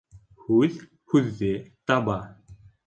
Һүҙ 0.45 0.79
һүҙҙе 1.13 1.53
таба. 1.93 2.21